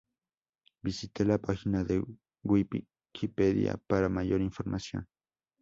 [0.81, 5.07] Visite la página en Wikipedia, para mayor información.